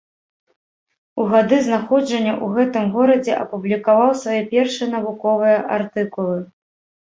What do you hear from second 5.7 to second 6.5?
артыкулы.